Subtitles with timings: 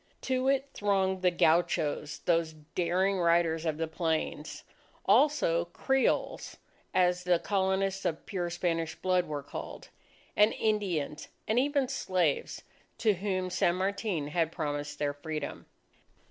[0.21, 4.63] To it thronged the gauchos, those daring riders of the plains,
[5.05, 6.57] also Creoles
[6.91, 9.89] as the Colonists of pure Spanish blood were called,
[10.35, 12.63] and Indians, and even slaves,
[12.97, 15.67] to whom San Martin had promised their freedom.